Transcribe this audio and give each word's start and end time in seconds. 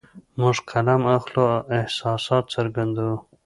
موږ 0.39 0.55
قلم 0.69 1.01
اخلو 1.15 1.43
او 1.53 1.61
احساسات 1.79 2.43
څرګندوو 2.55 3.15